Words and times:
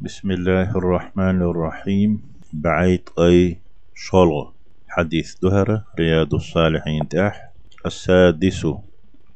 بسم 0.00 0.30
الله 0.30 0.72
الرحمن 0.80 1.42
الرحيم 1.44 2.10
بعيد 2.52 3.04
أي 3.20 3.60
شلغ 3.94 4.48
حديث 4.88 5.34
دهرة 5.44 5.84
رياض 5.98 6.34
الصالحين 6.34 7.08
تح 7.08 7.52
السادس 7.86 8.66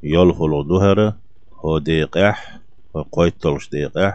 يلخل 0.03 0.53
دهرة 0.69 1.17
هو 1.65 1.77
ديقح 1.77 2.59
وقويتلش 2.93 3.69
ديقح 3.69 4.13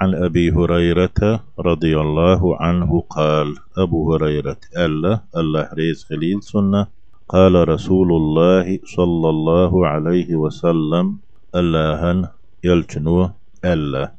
عن 0.00 0.14
أبي 0.14 0.52
هريرة 0.52 1.42
رضي 1.58 2.00
الله 2.00 2.62
عنه 2.62 3.00
قال 3.10 3.54
أبو 3.78 4.14
هريرة 4.14 4.60
ألا 4.76 5.20
الله 5.36 5.68
ريز 5.74 6.04
خليل 6.04 6.42
سنة. 6.42 6.86
قال 7.28 7.68
رسول 7.68 8.12
الله 8.12 8.78
صلى 8.84 9.28
الله 9.30 9.86
عليه 9.86 10.34
وسلم 10.36 11.18
ألاهن 11.54 12.28
يلجنو 12.64 13.30
ألا. 13.64 14.17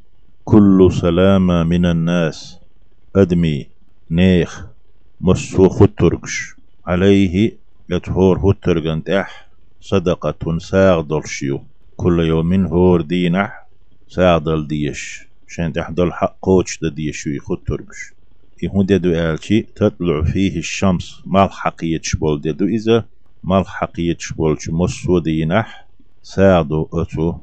كل 0.52 0.90
سلامة 0.92 1.64
من 1.64 1.86
الناس. 1.86 2.60
أدمي 3.16 3.66
نيخ 4.12 4.66
مسو 5.22 5.70
خطرقش. 5.70 6.56
عليه 6.86 7.60
يتهور 7.90 8.40
خطرقن 8.40 9.04
تح 9.04 9.50
صدقة 9.82 10.58
ساغدل 10.58 11.22
شيو. 11.28 11.62
كل 11.96 12.20
يوم 12.20 12.66
هور 12.66 13.02
دينح 13.02 13.68
ساغدل 14.08 14.68
ديش. 14.68 15.28
شان 15.48 15.74
تحدل 15.74 16.14
حق 16.14 16.38
قوش 16.42 16.80
دا 16.82 16.90
ديشو 16.90 17.30
يخطرقش 17.30 18.00
يهون 18.64 18.86
دو 18.86 19.12
آلشي 19.12 19.62
تطلع 19.62 20.24
فيه 20.24 20.58
الشمس. 20.58 21.22
مال 21.26 21.52
حقية 21.52 22.02
شبول 22.04 22.42
دو 22.42 22.66
إذا 22.66 23.06
مال 23.44 23.68
حقية 23.68 24.18
شبول 24.20 24.58
مسو 24.70 25.20
دينح 25.20 25.88
ساعدو 26.22 26.90
أتو. 26.94 27.38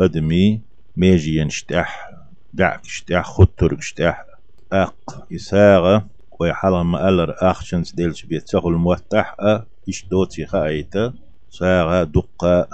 أدمي 0.00 0.62
ميجي 0.96 1.36
ينشتح 1.36 2.11
دعك 2.54 2.84
شتاح 2.84 3.24
خطر 3.26 3.80
شتاح 3.80 4.24
أق 4.72 5.26
إساغة 5.34 6.06
ويحلم 6.40 6.92
ما 6.92 7.08
ألر 7.08 7.34
أخشنس 7.38 7.94
ديلش 7.94 8.24
بيتسخل 8.26 8.68
الموتح 8.68 9.36
أ 9.40 9.66
إش 9.88 10.06
دوتي 10.10 10.46
خايتا 10.46 11.14
ساغة 11.50 12.04
دقة 12.04 12.68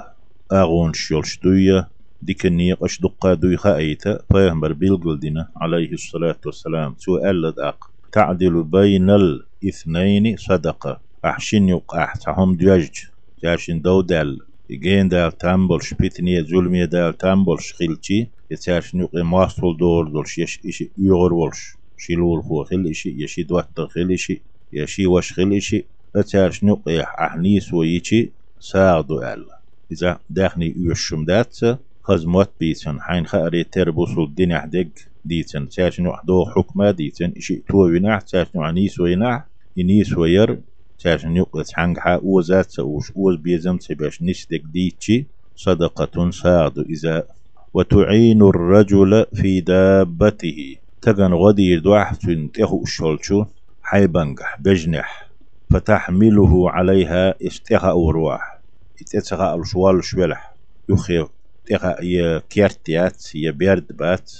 أغون 0.52 0.92
شيولش 0.92 1.38
دوية 1.38 1.90
ديكني 2.22 2.72
قش 2.72 3.00
دقة 3.00 3.34
دوي 3.34 3.56
خايتا 3.56 4.18
فيهمر 4.32 4.72
بيلقل 4.72 5.44
عليه 5.56 5.92
الصلاة 5.92 6.40
والسلام 6.46 6.94
سؤال 6.98 7.60
أق. 7.60 7.90
تعدل 8.12 8.62
بين 8.64 9.10
الاثنين 9.10 10.36
صدقة. 10.36 11.00
أحشين 11.24 11.68
يقع 11.68 12.12
تهم 12.14 12.56
ديجج 12.56 12.98
جاشين 13.44 13.82
دو 13.82 14.00
دال 14.00 14.38
جين 14.70 15.08
دال 15.08 15.38
تامبولش 15.38 15.94
بيتني 15.94 16.44
زلمي 16.44 16.86
دال 16.86 17.18
تامبولش 17.18 17.72
خيلتي. 17.72 18.30
يتسارش 18.50 18.94
نوقي 18.94 19.22
ماستول 19.22 19.76
دور 19.76 20.08
دولش 20.08 20.38
يش 20.38 20.60
إشي 20.66 20.92
يغر 20.98 21.32
ولش 21.34 21.76
شيلول 21.96 22.42
خو 22.42 22.64
خل 22.64 22.86
إشي 22.90 23.10
يشي 23.24 23.42
دوات 23.42 23.80
خل 23.80 24.12
إشي 24.12 24.42
يشي 24.72 25.06
وش 25.06 25.32
خل 25.32 25.52
إشي 25.52 25.88
أتسارش 26.16 26.64
نوقي 26.64 27.00
أحنيس 27.00 27.72
ويشي 27.74 28.32
ساعدو 28.60 29.18
ألا 29.18 29.62
إذا 29.92 30.20
داخني 30.30 30.74
يوشم 30.76 31.24
دات 31.24 31.56
خزموت 32.02 32.50
بيتن 32.60 33.00
حين 33.00 33.26
خاري 33.26 33.64
تربوسو 33.64 34.24
الدين 34.24 34.52
أحدق 34.52 34.88
ديتن 35.24 35.68
تسارش 35.68 36.00
نوح 36.00 36.22
دو 36.24 36.44
حكمة 36.56 36.90
ديتن 36.90 37.32
إشي 37.36 37.56
تو 37.56 37.84
ويناح 37.84 38.20
تسارش 38.20 38.48
نوح 38.56 38.70
نيس 38.72 39.00
ويناح 39.00 39.48
ينيس 39.76 40.12
وير 40.18 40.62
تسارش 40.98 41.24
نوقي 41.26 41.62
تحنق 41.64 41.98
حا 41.98 42.14
أوزات 42.14 42.70
سوش 42.70 43.10
أوز 43.16 43.36
بيزم 43.36 43.76
تباش 43.76 44.22
نسدك 44.22 44.62
ديتشي 44.72 45.26
صدقة 45.54 46.30
ساعدو 46.30 46.82
إذا 46.82 47.26
وتعين 47.74 48.42
الرجل 48.42 49.26
في 49.34 49.60
دابته. 49.60 50.76
تغن 51.02 51.34
غدي 51.34 51.76
دوح 51.78 52.14
تنتهو 52.14 52.82
الشولشو 52.82 53.44
حيبنجح 53.82 54.56
بجنح. 54.60 55.28
فتحمله 55.70 56.70
عليها 56.70 57.34
استغى 57.46 57.92
وروح 57.92 58.60
اتسغى 59.00 59.54
ألشوال 59.54 60.04
شوالح 60.04 60.54
يخي 60.88 61.26
تغى 61.66 61.94
يا 62.12 62.42
كيرتيات 62.50 63.34
يا 63.34 63.50
بيرد 63.50 63.86
بات 63.96 64.32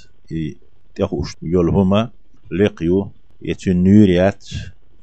تغو 0.95 1.25
يولهما. 1.43 2.11
لقيو 2.51 3.13
يتنوريات 3.43 4.45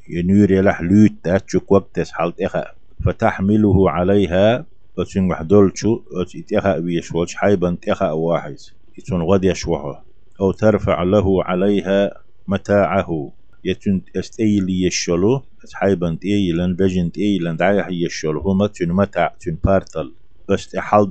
ينوري 0.10 0.62
لح 0.62 0.82
لوت 0.82 1.12
تات 1.24 1.50
شك 1.50 1.72
وقت 1.72 1.90
تسحل 1.94 2.32
تغى 2.32 2.64
فتحمله 3.06 3.90
عليها 3.90 4.66
أتشن 5.00 5.32
وحدولشو 5.32 6.04
أتش 6.22 6.36
إتيخا 6.36 6.80
بيشوش 6.80 7.36
حيبا 7.36 7.78
تيخا 7.82 8.12
واحد 8.12 8.56
يتون 8.98 9.22
غد 9.22 9.44
يشوحه 9.44 10.06
أو 10.42 10.52
ترفع 10.52 11.04
له 11.04 11.44
عليها 11.44 12.12
متاعه 12.48 13.32
يتون 13.64 14.02
استيلي 14.16 14.84
يشلو 14.86 15.42
حيبا 15.74 16.18
تيلن 16.22 16.76
بجن 16.76 17.12
تيلن 17.12 17.56
دعيه 17.56 18.06
يشلو 18.06 18.40
هما 18.40 18.68
تون 18.68 18.92
متاع 18.92 19.36
تون 19.42 19.58
بارتل 19.64 20.16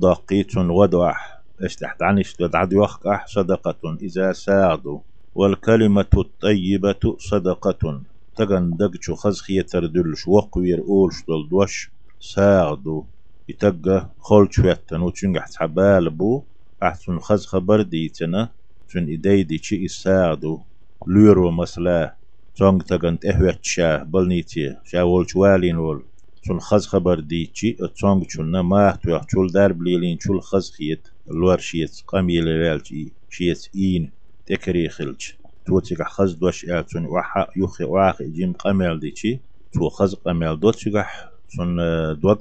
دقي 0.01 0.43
تون 0.43 0.71
غدوح 0.71 1.43
استحت 1.65 2.03
عنش 2.03 2.35
دعد 2.39 2.73
وخك 2.73 3.21
صدقة 3.25 3.97
إذا 4.01 4.31
ساعدوا 4.31 4.99
والكلمة 5.35 6.05
الطيبة 6.17 7.15
صدقة 7.17 8.01
تغن 8.35 8.77
دقشو 8.77 9.15
خزخية 9.15 9.61
تردلش 9.61 10.27
وقوير 10.27 10.79
أولش 10.79 11.15
دلدوش 11.27 11.91
ساعدوا 12.19 13.03
يتقى 13.49 14.15
خول 14.17 14.47
شويتن 14.51 15.01
وچون 15.01 15.39
حبال 15.59 16.09
بو 16.09 16.43
أحسن 16.83 17.19
خز 17.19 17.45
خبر 17.45 17.81
ديتنا 17.81 18.49
چون 18.89 19.03
إدي 19.13 19.43
دي 19.43 19.57
چي 19.59 19.85
إساعدو 19.85 20.63
لورو 21.07 21.51
مسلا 21.51 22.15
تونغ 22.57 22.81
تغنت 22.89 23.25
إهوات 23.25 23.59
شاه 23.63 24.03
بلنيتي 24.03 24.75
شا 24.85 25.03
ول 25.03 25.25
شوالين 25.29 25.77
ول 25.77 25.99
چون 26.45 26.59
خز 26.59 26.87
خبر 26.87 27.19
دي 27.19 27.45
چي 27.57 27.77
تونغ 27.99 28.23
چون 28.31 28.59
ماه 28.59 28.97
تو 29.03 29.19
چول 29.31 29.47
دار 29.53 29.73
بليلين 29.73 30.17
چول 30.17 30.41
خز 30.41 30.71
خيت. 30.71 31.07
لور 31.27 31.57
شيت 31.57 32.03
قميل 32.07 32.47
رالجي 32.47 33.15
شيت 33.29 33.61
إين 33.75 34.13
تكري 34.45 34.89
خلج. 34.89 35.21
توتيك 35.65 36.01
خز 36.03 36.33
دوش 36.33 36.65
آتون 36.69 37.05
وحا 37.05 37.47
يخي 37.57 37.83
واخي 37.83 38.29
جيم 38.31 38.53
قميل 38.53 38.99
دي 38.99 39.11
چي 39.11 39.41
تو 39.73 39.89
خز 39.89 40.15
قميل 40.15 40.59
دوتيك 40.59 40.95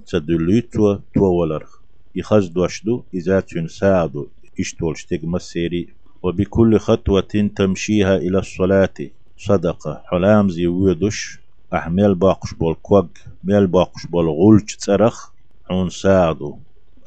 تدليت 0.07 0.73
تو 0.73 0.95
تو 1.15 1.25
ولر 1.41 1.65
يخز 2.15 2.49
دوشدو 2.49 3.05
إذا 3.15 3.41
تن 3.41 3.67
ساعدو. 3.69 4.29
إشتول 4.61 4.97
شتك 4.97 5.25
مسيري 5.25 5.89
وبكل 6.23 6.79
خطوة 6.79 7.21
تمشيها 7.57 8.17
إلى 8.17 8.39
الصلاة 8.39 8.95
صدقة 9.37 10.03
حلام 10.11 10.49
زي 10.49 10.67
ويدوش 10.67 11.39
أحمل 11.75 12.15
باقش 12.15 12.55
بول 12.55 12.75
كوغ 12.75 13.07
ميل 13.45 13.67
باقش 13.67 14.07
بول 14.07 14.29
غولش 14.29 14.77
ترخ 14.77 15.31
عون 15.71 15.89
ساعدو. 15.91 16.59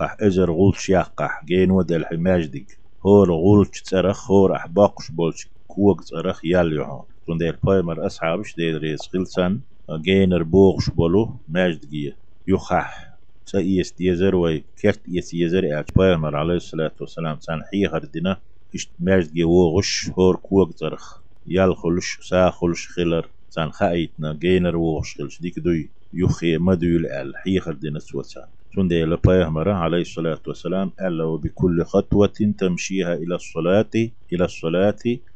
أح 0.02 0.18
إزر 0.22 0.52
غولش 0.52 0.90
يقح 0.90 1.46
جين 1.46 1.72
ودل 1.72 2.06
حماجدك 2.06 2.80
هور 3.06 3.32
غولش 3.32 3.82
ترخ 3.82 4.32
هور 4.32 4.56
أح 4.56 4.68
باقش 4.68 5.12
بولش 5.12 5.48
كوغ 5.68 5.96
ترخ 6.02 6.46
ياليوهون 6.46 7.06
تون 7.26 7.38
دير 7.38 7.60
بايمر 7.64 8.06
أصحابش 8.06 8.56
دير 8.56 8.78
ريز 8.78 9.00
خلسان 9.14 9.62
جينر 9.92 10.44
بوغش 10.44 10.90
بولو 10.90 11.44
ماجدقية 11.48 12.20
يخح 12.48 13.08
سايس 13.46 13.92
ديزر 13.94 14.36
وي 14.36 14.66
كرت 14.82 15.02
يس 15.08 15.34
يزر 15.34 15.80
اج 15.80 15.86
بايمر 15.96 16.36
عليه 16.36 16.54
الصلاة 16.56 16.96
والسلام 17.02 17.40
سان 17.40 17.60
حي 17.72 17.86
هردنا 17.88 18.42
إشت 18.76 18.92
ماجدقية 19.00 19.44
وغش 19.46 20.10
هور 20.20 20.36
كوغ 20.36 20.72
زرخ. 20.72 21.22
يالخلش 21.46 22.18
ساخلش 22.30 22.88
خلر 22.88 23.30
سان 23.50 23.72
خايتنا 23.72 24.34
جينر 24.34 24.76
وغش 24.78 25.16
خلش. 25.18 25.42
ديك 25.42 25.60
دوي. 25.60 25.94
يخي 26.14 26.58
مدوي 26.58 26.96
الال 26.98 27.34
حي 27.38 27.60
هردنا 27.60 28.00
سوسان 28.00 28.44
تون 28.74 28.88
دي 28.88 29.04
لبايمر 29.04 29.70
عليه 29.70 30.02
الصلاة 30.02 30.42
والسلام 30.48 30.92
ألا 31.02 31.24
وبكل 31.24 31.84
خطوة 31.84 32.34
تمشيها 32.60 33.14
إلى 33.14 33.36
الصلاة 33.36 33.90
إلى 34.34 34.46
الصلاة. 34.46 34.96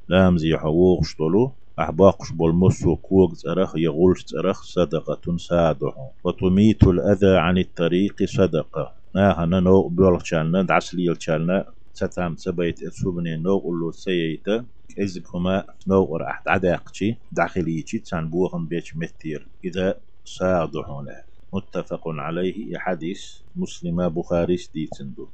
لامزي 0.10 0.58
حوغش 0.58 1.16
طلو 1.16 1.61
أحباقش 1.82 2.32
بالمسو 2.32 2.96
كوغ 2.96 3.34
زرخ 3.34 3.72
يغولش 3.78 4.26
زرخ 4.28 4.64
صدقة 4.64 5.38
ساده 5.38 5.94
وتميت 6.24 6.84
الأذى 6.84 7.38
عن 7.38 7.58
الطريق 7.58 8.24
صدقة. 8.24 8.94
ناهنا 9.16 9.60
نو 9.60 9.88
بيولشالنا 9.90 10.62
دعسليل 10.62 11.22
شالنا 11.22 11.74
ستام 11.94 12.36
سبيت 12.36 12.84
اتسوبني 12.84 13.36
نو 13.38 13.58
قلو 13.60 13.92
سيئتا 13.92 14.66
إزكما 15.04 15.66
نو 15.88 16.18
راح 16.18 16.44
عداقشي. 16.48 17.10
داخليتي 17.32 18.00
تسان 18.00 18.30
بوغن 18.30 18.68
بيش 18.68 18.96
متير. 18.96 19.50
إذا 19.66 20.02
صادحونه 20.26 21.18
متفق 21.54 22.04
عليه 22.08 22.78
حديث 22.78 23.22
مسلم 23.56 24.10
بخاري 24.10 24.58
ديتندو 24.74 25.30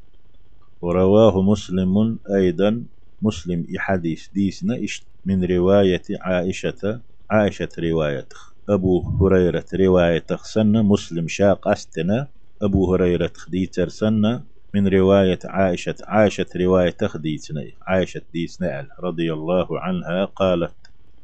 ورواه 0.81 1.41
مسلم 1.41 2.19
أيضا 2.35 2.85
مسلم 3.21 3.65
إحاديث 3.77 4.27
ديسنا 4.33 4.77
من 5.25 5.43
رواية 5.43 6.01
عائشة 6.21 7.01
عائشة 7.31 7.69
رواية 7.79 8.27
أبو 8.69 9.03
هريرة 9.21 9.65
رواية 9.73 10.25
سنة 10.43 10.81
مسلم 10.81 11.27
شاق 11.27 11.67
أستنا. 11.67 12.27
أبو 12.61 12.93
هريرة 12.93 13.33
ديتر 13.49 13.87
سنة 13.87 14.43
من 14.73 14.87
رواية 14.87 15.39
عائشة 15.45 15.95
عائشة 16.03 16.45
رواية 16.55 16.89
تخديتنا 16.89 17.63
عائشة 17.87 18.21
ديسنا 18.33 18.87
رضي 18.99 19.33
الله 19.33 19.79
عنها 19.79 20.25
قالت 20.25 20.75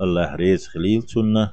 الله 0.01 0.35
ريز 0.35 0.67
خليل 0.67 1.03
سنة. 1.03 1.51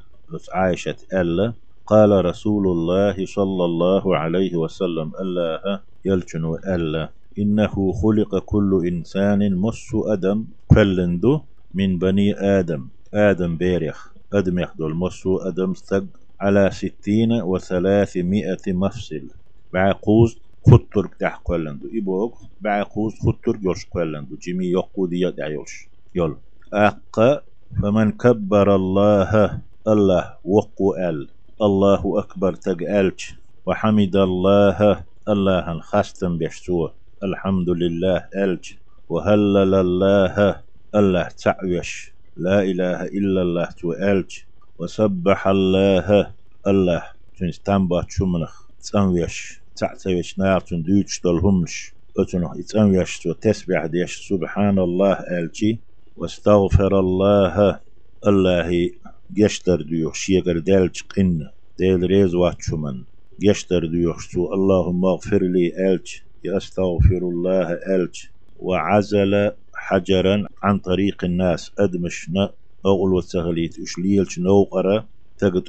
عائشة 0.53 0.97
ألا 1.15 1.53
قال 1.87 2.25
رسول 2.25 2.67
الله 2.69 3.27
صلى 3.27 3.65
الله 3.65 4.17
عليه 4.17 4.57
وسلم 4.57 5.13
الله 5.21 5.81
يلجن 6.05 6.59
ألا 6.67 7.11
إنه 7.43 7.93
خلق 8.03 8.39
كل 8.39 8.71
إنسان 8.91 9.57
مس 9.57 9.89
أدم 9.95 10.45
كلندو 10.69 11.41
من 11.75 11.99
بني 11.99 12.35
آدم. 12.59 12.89
آدم 13.15 13.57
بيريخ. 13.57 14.13
أدم 14.33 14.59
يخدل 14.59 14.95
مس 14.95 15.23
أدم 15.27 15.71
استق 15.71 16.05
على 16.41 16.71
ستين 16.71 17.33
وثلاثمائة 17.33 18.65
مفصل. 18.69 19.25
بعقوز 19.73 20.39
خطر 20.67 21.05
تح 21.21 21.41
كلندو. 21.45 21.89
إبوك 21.95 22.35
بعقوز 22.61 23.13
خطر 23.25 23.59
يوش 23.63 23.87
كلندو. 23.87 24.37
جمي 24.37 24.67
يقودي 24.67 25.21
يدعيوش 25.21 25.89
يول. 26.15 26.37
أق 26.75 27.43
فمن 27.83 28.13
كبر 28.13 28.75
الله 28.75 29.61
الله 29.89 30.35
وقو 30.45 30.95
أل. 30.95 31.29
الله 31.63 32.19
أكبر 32.19 32.53
تقالج 32.55 33.21
وحمد 33.67 34.17
الله 34.17 35.05
الله 35.29 35.81
خاستم 35.81 36.39
بيشتوه 36.39 37.00
الحمد 37.23 37.69
لله 37.69 38.29
ألج 38.37 38.65
وهلل 39.09 39.75
الله 39.75 40.63
الله 40.95 41.29
تعويش. 41.29 42.13
لا 42.37 42.63
إله 42.63 43.05
إلا 43.05 43.43
الله 43.43 43.69
تو 43.81 43.93
ألج 43.93 44.31
وسبح 44.79 45.49
الله. 45.49 46.35
الله 46.67 47.03
تنستنبات 47.37 48.11
شمنخ 48.11 48.55
تنويش 48.93 49.61
تعتويش 49.77 50.39
نارتن 50.39 50.83
دوتش 50.83 51.21
دولهمش 51.25 51.93
أتنه 52.19 52.51
يتنويش 52.59 53.19
تو 53.19 53.33
تسبح 53.33 53.87
ديش. 53.87 54.29
سبحان 54.29 54.79
الله 54.79 55.13
ألجي 55.13 55.81
واستغفر 56.17 57.01
الله 57.01 57.81
الله 58.27 58.91
يشتر 59.37 59.83
ديوش 59.83 60.19
شيغر 60.19 60.59
دالج 60.59 61.01
قن. 61.17 61.51
ديل 61.79 62.03
ريز 62.03 62.35
واتشمن 62.35 63.05
يشتر 63.43 63.87
ديوش 63.87 64.37
اللهم 64.37 65.05
اغفر 65.05 65.43
لي 65.43 65.93
ألج. 65.93 66.09
يستغفر 66.45 67.19
الله 67.23 67.73
ألج 67.73 68.17
وعزل 68.57 69.53
حجرا 69.75 70.47
عن 70.63 70.79
طريق 70.79 71.25
الناس. 71.25 71.73
أدمشنا 71.79 72.53
أغل 72.87 73.15
وتغليت 73.15 73.79
أشليلش 73.81 74.39
نوقرة 74.39 75.09
تقد 75.39 75.65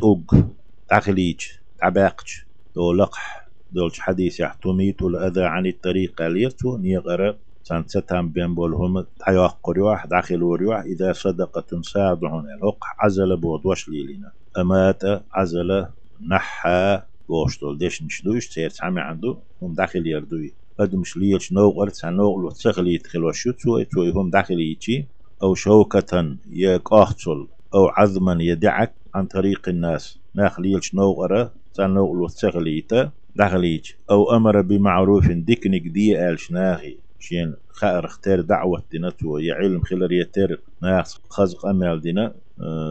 تعخليج 0.88 1.40
تعباقج 1.78 2.28
دو 2.76 2.94
لقح 2.94 3.52
دولش 3.72 4.00
حديث 4.00 4.40
يحتميت 4.40 5.02
الأذى 5.02 5.44
عن 5.44 5.66
الطريق. 5.66 6.22
اليرتو 6.22 6.78
نيغرة 6.78 7.40
سان 7.64 7.88
ستام 7.88 8.30
بين 8.32 8.56
بولهم 8.56 9.06
تحيوق 9.20 9.70
ريوح 9.70 10.06
داخل 10.06 10.44
وريوح 10.44 10.80
إذا 10.80 11.14
صدقة 11.14 11.82
سادعون 11.82 12.46
الحق 12.46 12.80
عزل 13.00 13.38
بود 13.38 13.66
وشليلنا. 13.66 14.32
أمات 14.58 15.02
عزل 15.34 15.86
نحى 16.32 17.02
بوشتول 17.30 17.78
ديش 17.78 18.04
نشدوش 18.04 18.50
تير 18.50 18.70
تعمي 18.70 19.02
عنده 19.02 19.44
هم 19.62 19.74
داخل 19.74 20.08
يردوي. 20.08 20.61
أدمش 20.80 21.18
ليش 21.18 21.54
نوغ 21.54 21.84
أرت 21.84 22.06
عن 22.06 22.16
نوغ 22.16 22.48
لتسغلي 22.48 22.98
تخل 22.98 23.24
وشتو 23.24 23.84
تو 23.84 24.02
هم 24.04 24.30
داخلي 24.30 24.72
يجي 24.72 25.10
أو 25.44 25.56
شوكة 25.56 26.38
يقاحتل 26.50 27.48
أو 27.76 27.88
عظما 27.88 28.38
يدعك 28.44 28.96
عن 29.16 29.26
طريق 29.26 29.70
الناس 29.70 30.20
ناخليلش 30.36 30.96
نوغ 30.96 31.26
أرى 31.26 31.52
عن 31.80 31.94
نوغ 31.94 32.26
لتسغلي 32.26 32.82
تا 32.82 33.12
داخليج 33.36 33.92
أو 34.12 34.32
أمر 34.36 34.62
بمعروف 34.62 35.32
ديكنك 35.32 35.82
دي 35.88 36.30
آلش 36.30 36.52
ناغي 36.52 37.00
شين 37.20 37.56
خير 37.80 38.06
اختار 38.06 38.42
دعوة 38.42 38.84
دينتو 38.92 39.38
يا 39.38 39.54
علم 39.56 39.82
خلر 39.82 40.12
يتر 40.12 40.62
ناس 40.82 41.20
خزق 41.30 41.66
أمال 41.66 42.02
دينا 42.02 42.36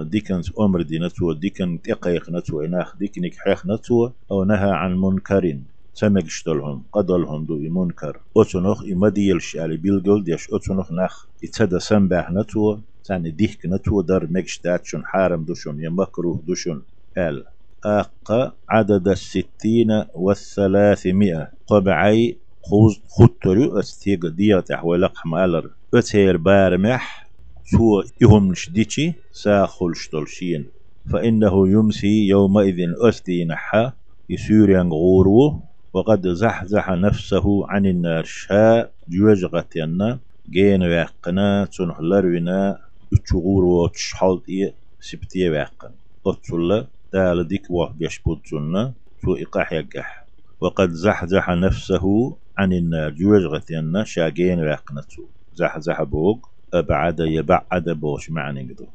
ديكنز 0.03 0.53
أمر 0.61 0.83
دينتو 0.83 1.33
ديكن 1.33 1.81
تقيق 1.83 2.31
نتو 2.31 2.63
ناخ 2.63 2.97
ديكنك 2.97 3.35
حيخ 3.39 3.67
نتو 3.67 4.11
أو 4.31 4.45
نهى 4.45 4.71
عن 4.71 4.97
منكرين 5.01 5.80
سمجشتلهم 5.95 6.85
قدلهم 6.93 7.45
دو 7.45 7.57
منكر 7.57 8.21
أتنخ 8.37 8.83
إمديلش 8.93 9.57
على 9.57 9.77
بيلجل 9.77 10.25
ديش 10.25 10.49
أتنخ 10.53 10.93
نخ 10.93 11.27
إتدا 11.45 11.79
سنبح 11.79 12.31
نتو 12.31 12.79
تاني 13.05 13.31
ديك 13.31 13.67
نتو 13.67 14.03
در 14.03 14.27
مجش 14.31 14.61
داتشون 14.65 15.03
حارم 15.05 15.45
دوشون 15.45 15.81
يمكروه 15.85 16.43
دوشون 16.47 16.83
قال 17.17 17.45
أق 17.85 18.55
عدد 18.69 19.09
الستين 19.09 20.05
والثلاثمائة 20.15 21.53
قبعي 21.67 22.39
خوز 22.63 23.01
خطرو 23.09 23.79
استيق 23.79 24.27
دياتح 24.27 24.85
ولقح 24.85 25.27
مالر 25.27 25.71
أتير 25.95 26.37
بارمح 26.37 27.31
سو 27.65 28.03
إهم 28.23 28.55
شديتي 28.55 29.15
ساخل 29.33 29.97
شتلشين 29.97 30.67
فإنه 31.13 31.69
يمسي 31.69 32.29
يومئذ 32.29 32.79
أستينحا 33.09 33.93
يسوريان 34.31 34.89
غورو 34.89 35.70
وقد 35.93 36.29
زحزح 36.29 36.91
نفسه 36.91 37.67
عن 37.69 37.87
النار. 37.87 38.25
شاء 38.25 38.93
جوجغت 39.09 39.77
ينا 39.77 40.21
جين 40.51 40.83
واقنا 40.83 41.65
تنح 41.65 42.01
لرونا 42.01 42.79
اتشغور 43.13 43.65
وتشحلت 43.65 44.49
إيه 44.49 44.75
سبتية 45.01 45.51
واقن 45.51 45.91
أتصل 46.27 46.87
دال 47.13 47.49
ديك 47.49 47.71
وح 47.71 47.93
بيشبوتنا 47.93 48.95
تو 49.23 49.35
إقاح 49.35 49.73
يقح 49.73 50.27
وقد 50.61 50.91
زحزح 50.91 51.51
نفسه 51.51 52.37
عن 52.59 52.73
النار. 52.73 53.11
جوجغت 53.11 53.71
ينا 53.71 54.05
شا 54.05 54.29
جين 54.29 54.59
واقنتو 54.61 55.23
زحزح 55.53 56.03
بوق 56.03 56.51
أبعد 56.75 57.21
يبعد 57.21 57.91
بوش 57.91 58.31
معنى 58.31 58.73
قدو. 58.73 58.87